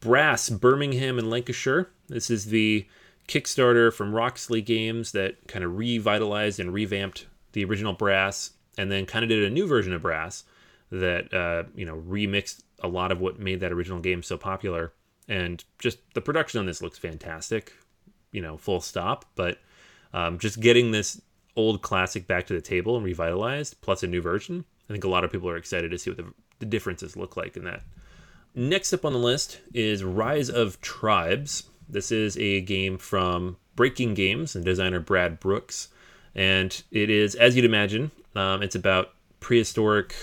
[0.00, 1.90] Brass, Birmingham and Lancashire.
[2.08, 2.86] This is the
[3.26, 9.06] Kickstarter from Roxley Games that kind of revitalized and revamped the original Brass, and then
[9.06, 10.44] kind of did a new version of Brass
[10.90, 14.92] that uh, you know remixed a lot of what made that original game so popular.
[15.28, 17.74] And just the production on this looks fantastic,
[18.32, 19.26] you know, full stop.
[19.34, 19.58] But
[20.14, 21.20] um, just getting this
[21.54, 25.08] old classic back to the table and revitalized, plus a new version, I think a
[25.08, 27.82] lot of people are excited to see what the, the differences look like in that.
[28.54, 31.64] Next up on the list is Rise of Tribes.
[31.88, 35.88] This is a game from Breaking Games and designer Brad Brooks.
[36.34, 40.14] And it is, as you'd imagine, um, it's about prehistoric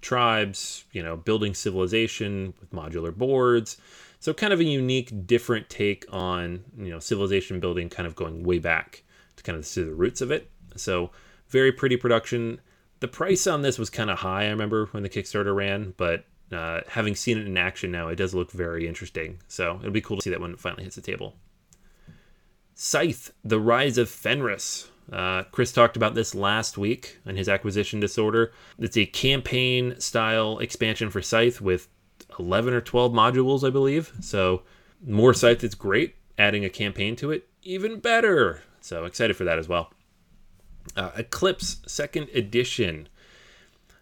[0.00, 3.76] tribes, you know, building civilization with modular boards.
[4.18, 8.42] So kind of a unique, different take on, you know, civilization building kind of going
[8.42, 9.02] way back
[9.36, 10.50] to kind of see the roots of it.
[10.76, 11.10] So
[11.48, 12.60] very pretty production
[13.00, 14.44] the price on this was kind of high.
[14.44, 18.16] I remember when the Kickstarter ran, but uh, having seen it in action now, it
[18.16, 19.38] does look very interesting.
[19.48, 21.34] So it'll be cool to see that when it finally hits the table.
[22.74, 24.90] Scythe: The Rise of Fenris.
[25.12, 28.52] Uh, Chris talked about this last week on his acquisition disorder.
[28.78, 31.88] It's a campaign style expansion for Scythe with
[32.38, 34.12] 11 or 12 modules, I believe.
[34.20, 34.62] So
[35.04, 36.14] more Scythe is great.
[36.38, 38.62] Adding a campaign to it, even better.
[38.80, 39.92] So excited for that as well.
[40.96, 43.08] Uh, Eclipse second edition.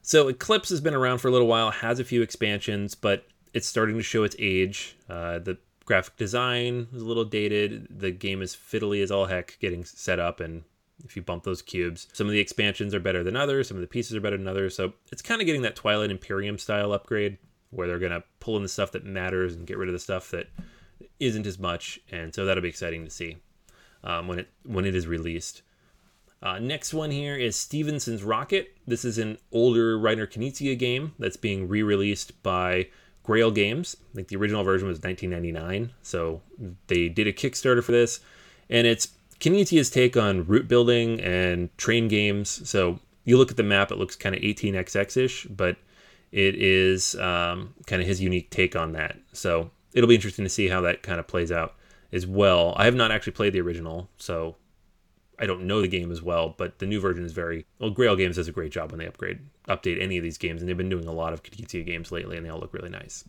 [0.03, 3.67] So Eclipse has been around for a little while, has a few expansions, but it's
[3.67, 4.97] starting to show its age.
[5.09, 7.89] Uh, the graphic design is a little dated.
[7.91, 10.63] The game is fiddly as all heck getting set up, and
[11.05, 13.69] if you bump those cubes, some of the expansions are better than others.
[13.69, 14.75] Some of the pieces are better than others.
[14.75, 17.39] So it's kind of getting that Twilight Imperium style upgrade
[17.71, 19.99] where they're going to pull in the stuff that matters and get rid of the
[19.99, 20.49] stuff that
[21.21, 22.01] isn't as much.
[22.11, 23.37] And so that'll be exciting to see
[24.05, 25.63] um, when it when it is released.
[26.41, 28.69] Uh, next one here is Stephenson's Rocket.
[28.87, 32.89] This is an older Reiner Knizia game that's being re-released by
[33.25, 33.97] Grail Games.
[34.13, 36.41] I think the original version was 1999, so
[36.87, 38.21] they did a Kickstarter for this,
[38.71, 39.09] and it's
[39.41, 42.69] Knizia's take on route building and train games.
[42.69, 45.77] So you look at the map, it looks kind of 18xx-ish, but
[46.33, 49.17] it is um, kind of his unique take on that.
[49.33, 51.75] So it'll be interesting to see how that kind of plays out
[52.13, 52.75] as well.
[52.77, 54.57] I have not actually played the original, so
[55.39, 57.91] I don't know the game as well, but the new version is very well.
[57.91, 60.69] Grail Games does a great job when they upgrade, update any of these games, and
[60.69, 63.25] they've been doing a lot of Knizia games lately, and they all look really nice.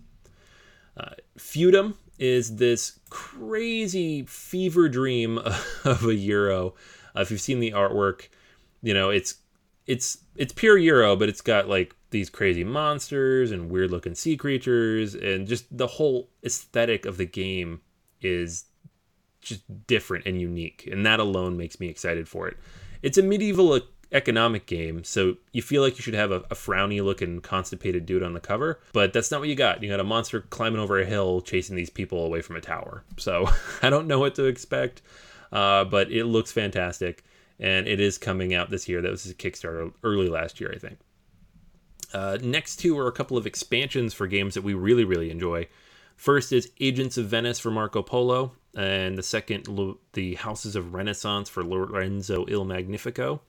[0.98, 5.38] Uh, Feudum is this crazy fever dream
[5.86, 6.76] of a Euro.
[7.16, 8.28] Uh, if you've seen the artwork,
[8.84, 9.36] you know it's
[9.88, 14.38] it's it's pure Euro, but it's got like these crazy monsters and weird looking sea
[14.38, 17.82] creatures, and just the whole aesthetic of the game
[18.22, 18.66] is
[19.42, 22.58] just different and unique, and that alone makes me excited for it.
[23.02, 23.74] It's a medieval
[24.12, 28.24] economic game, so you feel like you should have a, a, frowny looking constipated dude
[28.24, 29.84] on the cover, but that's not what you got.
[29.84, 33.04] You got a monster climbing over a hill chasing these people away from a tower.
[33.18, 33.50] So
[33.84, 35.02] I don't know what to expect,
[35.52, 37.24] uh, but it looks fantastic,
[37.60, 39.02] and it is coming out this year.
[39.02, 41.00] That was a Kickstarter early last year, I think.
[42.12, 45.68] Uh, next two are a couple of expansions for games that we really, really enjoy.
[46.16, 49.68] First is Agents of Venice for Marco Polo, and the second,
[50.14, 53.42] The Houses of Renaissance for Lorenzo Il Magnifico.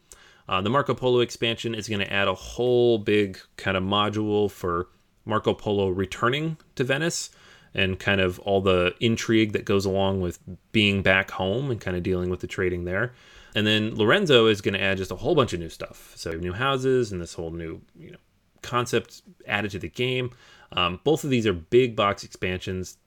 [0.49, 4.51] Uh, the Marco Polo expansion is going to add a whole big kind of module
[4.51, 4.89] for
[5.25, 7.31] Marco Polo returning to Venice
[7.73, 10.39] and kind of all the intrigue that goes along with
[10.73, 13.13] being back home and kind of dealing with the trading there.
[13.55, 16.13] And then Lorenzo is going to add just a whole bunch of new stuff.
[16.17, 18.19] So new houses and this whole new, you know,
[18.63, 20.31] concept added to the game.
[20.73, 22.99] Um, both of these are big box expansions.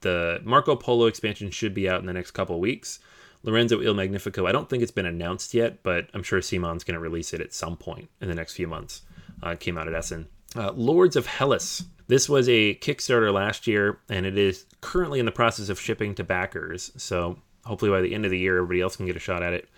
[0.00, 3.00] The Marco Polo expansion should be out in the next couple weeks.
[3.42, 6.94] Lorenzo Il Magnifico, I don't think it's been announced yet, but I'm sure CMON's going
[6.94, 9.02] to release it at some point in the next few months.
[9.42, 10.26] Uh, came out at Essen.
[10.56, 11.84] Uh, Lords of Hellas.
[12.08, 16.14] This was a Kickstarter last year, and it is currently in the process of shipping
[16.16, 16.90] to backers.
[16.96, 19.52] So hopefully by the end of the year, everybody else can get a shot at
[19.52, 19.68] it.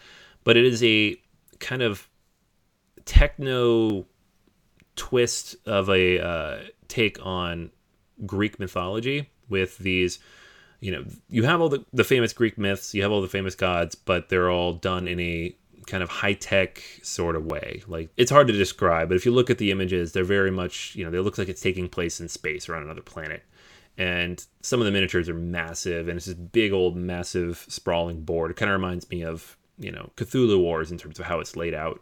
[0.44, 1.16] But it is a
[1.59, 2.09] kind of
[3.05, 4.07] techno
[4.96, 7.70] twist of a uh, take on
[8.25, 10.18] Greek mythology with these
[10.81, 13.55] you know you have all the, the famous greek myths you have all the famous
[13.55, 15.55] gods but they're all done in a
[15.87, 19.51] kind of high-tech sort of way like it's hard to describe but if you look
[19.51, 22.29] at the images they're very much you know they look like it's taking place in
[22.29, 23.43] space or on another planet
[23.99, 28.51] and some of the miniatures are massive and it's this big old massive sprawling board
[28.51, 31.57] it kind of reminds me of you know cthulhu wars in terms of how it's
[31.57, 32.01] laid out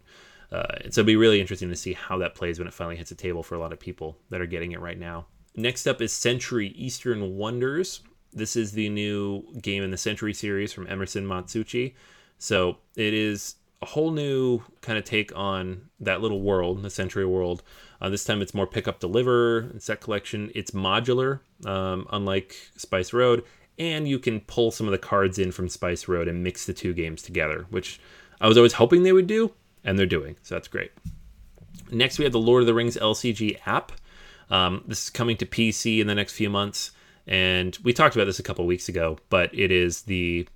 [0.50, 2.96] uh, and so it'll be really interesting to see how that plays when it finally
[2.96, 5.26] hits the table for a lot of people that are getting it right now.
[5.54, 8.00] Next up is Century Eastern Wonders.
[8.32, 11.94] This is the new game in the Century series from Emerson Matsuuchi.
[12.38, 17.26] So it is a whole new kind of take on that little world, the Century
[17.26, 17.62] world.
[18.00, 20.50] Uh, this time it's more pick up deliver and set collection.
[20.54, 23.44] It's modular, um, unlike Spice Road,
[23.78, 26.72] and you can pull some of the cards in from Spice Road and mix the
[26.72, 28.00] two games together, which
[28.40, 29.52] I was always hoping they would do,
[29.84, 30.36] and they're doing.
[30.42, 30.92] So that's great.
[31.90, 33.92] Next, we have the Lord of the Rings LCG app.
[34.50, 36.90] Um, this is coming to PC in the next few months,
[37.28, 39.18] and we talked about this a couple weeks ago.
[39.28, 40.48] But it is the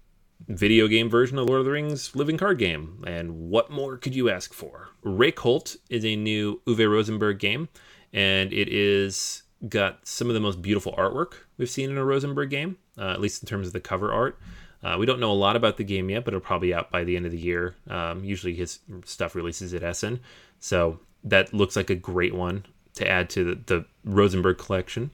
[0.48, 4.14] video game version of Lord of the Rings living card game, and what more could
[4.14, 4.88] you ask for?
[5.04, 7.68] Reykholt is a new Uwe Rosenberg game,
[8.12, 12.50] and it is got some of the most beautiful artwork we've seen in a Rosenberg
[12.50, 14.38] game, uh, at least in terms of the cover art.
[14.82, 17.04] Uh, we don't know a lot about the game yet, but it'll probably out by
[17.04, 17.76] the end of the year.
[17.88, 20.18] Um, usually his stuff releases at Essen.
[20.58, 25.10] So that looks like a great one to add to the, the Rosenberg collection.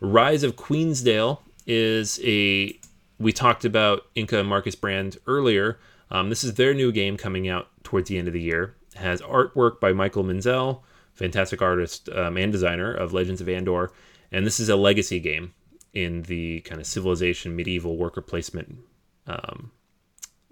[0.00, 2.78] Rise of Queensdale is a.
[3.18, 5.78] We talked about Inka and Markus Brand earlier.
[6.10, 8.74] Um, this is their new game coming out towards the end of the year.
[8.94, 13.90] It has artwork by Michael Menzel, fantastic artist um, and designer of Legends of Andor,
[14.30, 15.54] and this is a legacy game
[15.94, 18.76] in the kind of civilization medieval worker placement
[19.26, 19.72] um,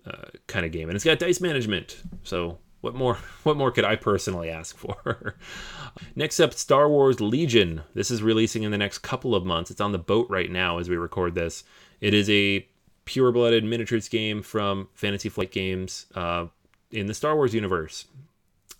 [0.06, 1.98] uh, kind of game, and it's got dice management.
[2.22, 3.18] So what more?
[3.44, 5.34] What more could I personally ask for?
[6.16, 7.82] next up, Star Wars Legion.
[7.92, 9.70] This is releasing in the next couple of months.
[9.70, 11.62] It's on the boat right now as we record this.
[12.00, 12.66] It is a
[13.04, 16.46] pure-blooded miniatures game from Fantasy Flight Games uh,
[16.90, 18.06] in the Star Wars universe.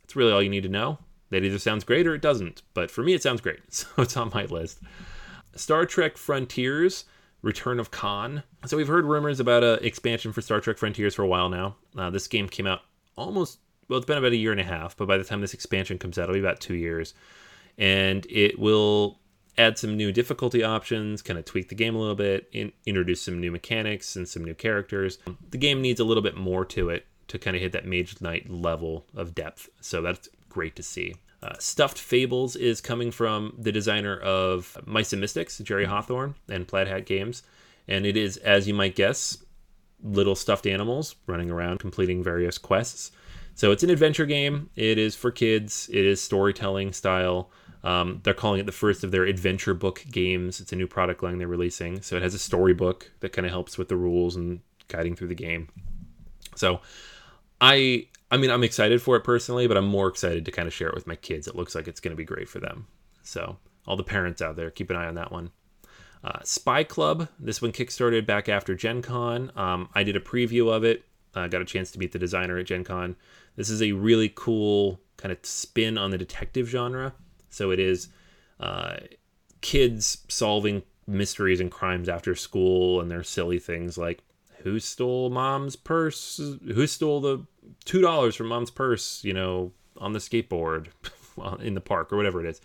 [0.01, 0.99] That's really all you need to know.
[1.29, 2.62] That either sounds great or it doesn't.
[2.73, 4.81] But for me, it sounds great, so it's on my list.
[5.57, 7.05] Star Trek Frontiers.
[7.43, 8.43] Return of Khan.
[8.64, 11.77] So we've heard rumors about a expansion for Star Trek Frontiers for a while now.
[11.95, 12.81] Uh, this game came out
[13.17, 15.55] almost well, it's been about a year and a half, but by the time this
[15.55, 17.14] expansion comes out, it'll be about two years,
[17.79, 19.18] and it will
[19.57, 23.23] add some new difficulty options, kind of tweak the game a little bit, in, introduce
[23.23, 25.18] some new mechanics and some new characters.
[25.51, 28.20] The game needs a little bit more to it to kind of hit that Mage
[28.20, 31.14] Knight level of depth, so that's great to see.
[31.42, 36.66] Uh, Stuffed Fables is coming from the designer of Mice and Mystics, Jerry Hawthorne, and
[36.66, 37.42] Plaid Hat Games.
[37.87, 39.44] And it is, as you might guess,
[40.03, 43.12] little stuffed animals running around completing various quests.
[43.55, 44.71] So it's an adventure game.
[44.75, 45.88] It is for kids.
[45.93, 47.51] It is storytelling style.
[47.85, 50.61] Um, they're calling it the first of their adventure book games.
[50.61, 52.01] It's a new product line they're releasing.
[52.03, 55.29] So it has a storybook that kind of helps with the rules and guiding through
[55.29, 55.69] the game.
[56.57, 56.81] So
[57.61, 60.75] I I mean I'm excited for it personally, but I'm more excited to kind of
[60.75, 61.47] share it with my kids.
[61.47, 62.87] It looks like it's going to be great for them.
[63.23, 65.51] So all the parents out there, keep an eye on that one.
[66.23, 67.29] Uh, Spy Club.
[67.38, 69.53] This one kickstarted back after Gen Con.
[69.57, 71.05] Um, I did a preview of it.
[71.35, 73.17] Uh, got a chance to meet the designer at Gen Con.
[73.57, 77.14] This is a really cool kind of spin on the detective genre.
[77.51, 78.09] So it is
[78.61, 78.97] uh,
[79.61, 84.23] kids solving mysteries and crimes after school, and they're silly things like
[84.62, 86.38] who stole mom's purse?
[86.38, 87.47] Who stole the
[87.85, 89.23] two dollars from mom's purse?
[89.23, 90.88] You know, on the skateboard
[91.61, 92.61] in the park or whatever it is.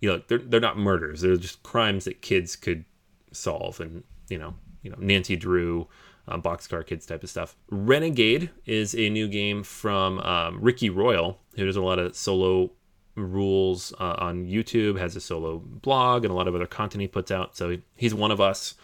[0.00, 1.20] You know, they're they're not murders.
[1.20, 2.84] They're just crimes that kids could
[3.32, 5.86] solve, and you know, you know, Nancy Drew
[6.28, 7.56] uh, Boxcar Kids type of stuff.
[7.70, 12.70] Renegade is a new game from um, Ricky Royal, who does a lot of solo
[13.14, 17.08] rules uh, on YouTube, has a solo blog, and a lot of other content he
[17.08, 17.56] puts out.
[17.56, 18.74] So he's one of us.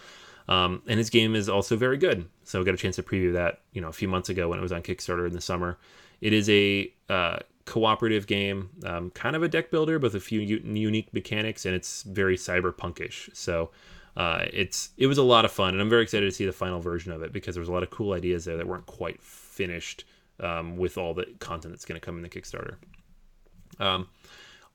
[0.48, 2.26] Um, and his game is also very good.
[2.44, 4.58] So I got a chance to preview that, you know, a few months ago when
[4.58, 5.78] it was on Kickstarter in the summer.
[6.22, 10.40] It is a uh, cooperative game, um, kind of a deck builder, with a few
[10.40, 13.36] u- unique mechanics, and it's very cyberpunkish.
[13.36, 13.70] So
[14.18, 16.52] uh, it's it was a lot of fun, and I'm very excited to see the
[16.52, 18.86] final version of it because there was a lot of cool ideas there that weren't
[18.86, 20.04] quite finished
[20.40, 22.74] um, with all the content that's going to come in the Kickstarter.
[23.78, 24.08] Um,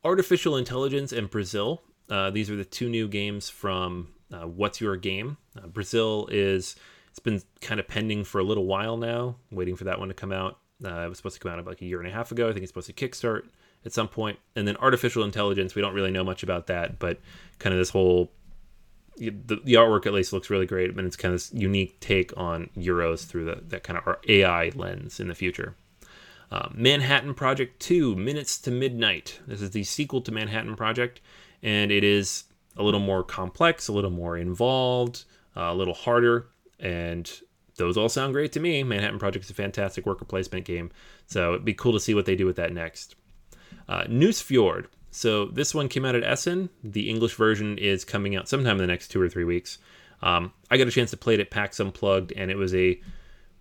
[0.05, 1.81] Artificial Intelligence and Brazil.
[2.09, 5.35] Uh, these are the two new games from uh, What's Your Game.
[5.61, 6.77] Uh, Brazil is
[7.09, 10.13] it's been kind of pending for a little while now, waiting for that one to
[10.13, 10.59] come out.
[10.83, 12.47] Uh, it was supposed to come out about like a year and a half ago.
[12.47, 13.43] I think it's supposed to kickstart
[13.85, 14.39] at some point.
[14.55, 17.19] And then artificial intelligence, we don't really know much about that, but
[17.59, 18.31] kind of this whole
[19.17, 22.35] the, the artwork at least looks really great, and it's kind of this unique take
[22.37, 25.75] on Euros through the, that kind of AI lens in the future.
[26.51, 29.39] Uh, Manhattan Project 2, Minutes to Midnight.
[29.47, 31.19] This is the sequel to Manhattan Project,
[31.63, 32.43] and it is
[32.77, 35.25] a little more complex, a little more involved,
[35.57, 36.47] uh, a little harder,
[36.79, 37.31] and
[37.77, 38.83] those all sound great to me.
[38.83, 40.91] Manhattan Project is a fantastic worker placement game,
[41.25, 43.15] so it'd be cool to see what they do with that next.
[43.87, 44.85] Uh, Nusfjord.
[45.13, 46.71] So this one came out at Essen.
[46.83, 49.77] The English version is coming out sometime in the next two or three weeks.
[50.23, 52.99] Um, I got a chance to play it at PAX Unplugged, and it was a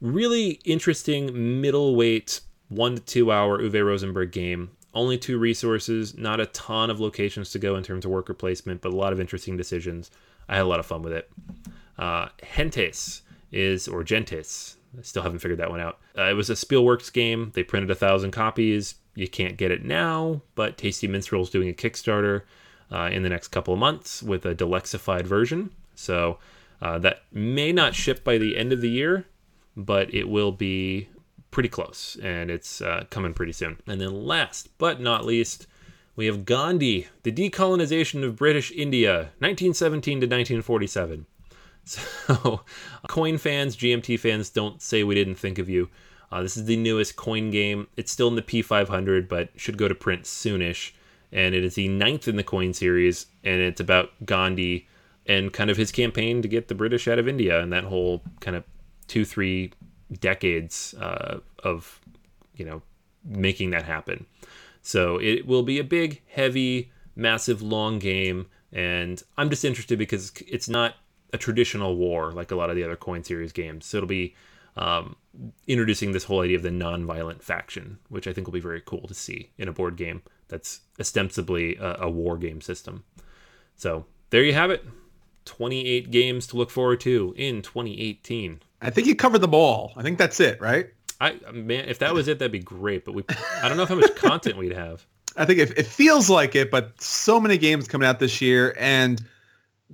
[0.00, 4.70] really interesting middleweight one to two hour Uwe Rosenberg game.
[4.94, 8.80] Only two resources, not a ton of locations to go in terms of worker placement,
[8.80, 10.10] but a lot of interesting decisions.
[10.48, 11.30] I had a lot of fun with it.
[11.98, 15.98] Uh, Gentes is, or Gentes, I still haven't figured that one out.
[16.16, 17.52] Uh, it was a Spielworxx game.
[17.54, 18.94] They printed a thousand copies.
[19.14, 22.42] You can't get it now, but Tasty Minstrel is doing a Kickstarter
[22.90, 25.70] uh, in the next couple of months with a deluxified version.
[25.94, 26.38] So
[26.81, 29.27] uh, that may not ship by the end of the year,
[29.77, 31.08] but it will be
[31.50, 33.79] pretty close, and it's uh, coming pretty soon.
[33.87, 35.67] And then last but not least,
[36.17, 41.27] we have Gandhi, the decolonization of British India, 1917 to 1947.
[41.85, 42.60] So,
[43.08, 45.88] coin fans, GMT fans, don't say we didn't think of you.
[46.33, 47.87] Uh, this is the newest coin game.
[47.96, 50.92] It's still in the P500, but should go to print soonish.
[51.30, 54.88] And it is the ninth in the coin series, and it's about Gandhi
[55.26, 58.22] and kind of his campaign to get the British out of India and that whole
[58.40, 58.64] kind of
[59.08, 59.72] two, three
[60.20, 62.00] decades uh, of,
[62.56, 62.83] you know,
[63.24, 64.26] making that happen.
[64.83, 68.46] So it will be a big, heavy, massive, long game.
[68.72, 70.96] And I'm just interested because it's not
[71.33, 73.87] a traditional war like a lot of the other coin series games.
[73.87, 74.35] So it'll be
[74.76, 75.16] um,
[75.66, 79.06] introducing this whole idea of the non-violent faction, which I think will be very cool
[79.08, 83.04] to see in a board game that's ostensibly a, a war game system.
[83.76, 84.85] So there you have it.
[85.44, 88.60] 28 games to look forward to in 2018.
[88.80, 89.92] I think you covered them all.
[89.96, 90.88] I think that's it, right?
[91.20, 93.04] I man, if that was it, that'd be great.
[93.04, 93.24] But we,
[93.62, 95.06] I don't know how much content we'd have.
[95.37, 98.76] I think it, it feels like it, but so many games coming out this year,
[98.78, 99.24] and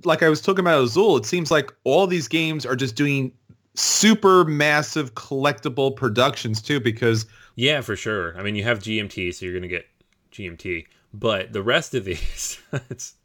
[0.03, 3.31] like I was talking about Azul, it seems like all these games are just doing
[3.79, 6.79] super massive collectible productions too.
[6.79, 7.25] Because
[7.55, 8.37] yeah, for sure.
[8.37, 9.87] I mean, you have GMT, so you're gonna get
[10.31, 12.59] GMT, but the rest of these,
[12.89, 13.15] it's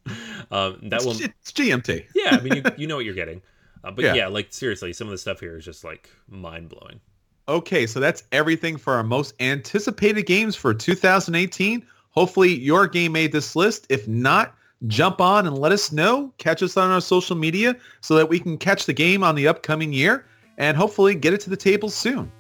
[0.51, 2.07] um, that it's, will it's GMT.
[2.15, 3.43] yeah, I mean, you, you know what you're getting.
[3.83, 4.15] Uh, but Yeah.
[4.15, 4.27] yeah.
[4.29, 7.01] like seriously, some of the stuff here is just like mind blowing.
[7.47, 11.85] Okay, so that's everything for our most anticipated games for 2018.
[12.11, 13.87] Hopefully your game made this list.
[13.91, 14.55] If not,
[14.87, 16.33] jump on and let us know.
[16.39, 19.47] Catch us on our social media so that we can catch the game on the
[19.47, 20.25] upcoming year
[20.59, 22.31] and hopefully get it to the table soon.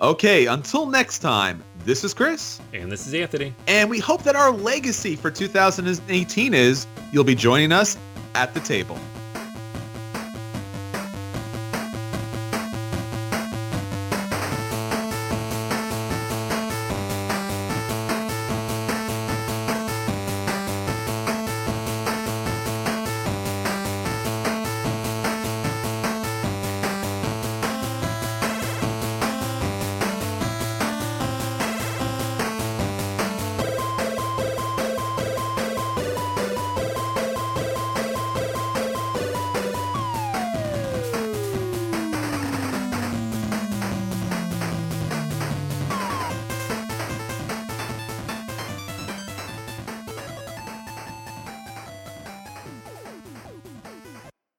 [0.00, 3.54] Okay, until next time, this is Chris, And this is Anthony.
[3.68, 7.96] and we hope that our legacy for 2018 is you'll be joining us
[8.34, 8.98] at the table.